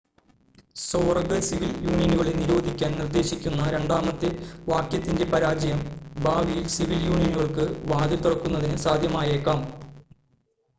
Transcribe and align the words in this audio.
സ്വവർഗ 0.75 1.33
സിവിൽ 1.47 1.73
യൂണിയനുകളെ 1.83 2.33
നിരോധിക്കാൻ 2.35 2.91
നിർദ്ദേശിക്കുന്ന 2.97 3.67
രണ്ടാമത്തെ 3.69 4.31
വാക്യത്തിൻ്റെ 4.67 5.27
പരാജയം 5.33 5.83
ഭാവിയിൽ 6.23 6.67
സിവിൽ 6.77 6.99
യൂണിയനുകൾക്ക് 7.07 7.67
വാതിൽ 7.91 8.21
തുറക്കുന്നതിന് 8.21 8.79
സാധ്യമായേക്കാം 8.87 9.61